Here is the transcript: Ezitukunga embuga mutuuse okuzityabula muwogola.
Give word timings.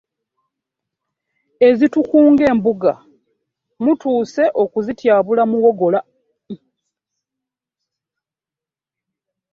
Ezitukunga 1.67 2.43
embuga 2.51 2.91
mutuuse 3.83 4.43
okuzityabula 4.61 5.43
muwogola. 5.49 5.99